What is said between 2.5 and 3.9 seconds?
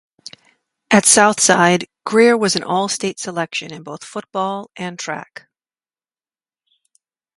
an all state selection in